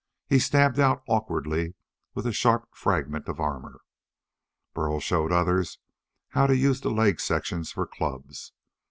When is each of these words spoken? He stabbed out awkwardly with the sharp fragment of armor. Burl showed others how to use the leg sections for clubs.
He 0.27 0.39
stabbed 0.39 0.79
out 0.79 1.03
awkwardly 1.07 1.75
with 2.15 2.25
the 2.25 2.33
sharp 2.33 2.69
fragment 2.73 3.27
of 3.29 3.39
armor. 3.39 3.81
Burl 4.73 4.99
showed 4.99 5.31
others 5.31 5.77
how 6.29 6.47
to 6.47 6.57
use 6.57 6.81
the 6.81 6.89
leg 6.89 7.19
sections 7.19 7.71
for 7.71 7.85
clubs. 7.85 8.51